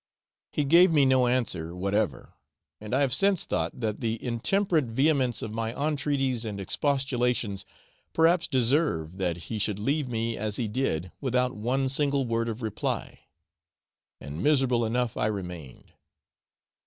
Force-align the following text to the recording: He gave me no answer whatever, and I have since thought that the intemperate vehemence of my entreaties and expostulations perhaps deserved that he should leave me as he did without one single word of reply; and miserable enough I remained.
He 0.51 0.63
gave 0.63 0.91
me 0.91 1.05
no 1.05 1.27
answer 1.27 1.75
whatever, 1.75 2.33
and 2.79 2.91
I 2.95 3.01
have 3.01 3.13
since 3.13 3.43
thought 3.43 3.79
that 3.81 3.99
the 3.99 4.15
intemperate 4.25 4.85
vehemence 4.85 5.43
of 5.43 5.53
my 5.53 5.75
entreaties 5.75 6.43
and 6.43 6.59
expostulations 6.59 7.65
perhaps 8.11 8.47
deserved 8.47 9.19
that 9.19 9.37
he 9.37 9.59
should 9.59 9.77
leave 9.77 10.07
me 10.07 10.37
as 10.37 10.55
he 10.55 10.67
did 10.67 11.11
without 11.21 11.55
one 11.55 11.87
single 11.87 12.25
word 12.25 12.49
of 12.49 12.63
reply; 12.63 13.19
and 14.19 14.41
miserable 14.41 14.85
enough 14.85 15.15
I 15.17 15.27
remained. 15.27 15.91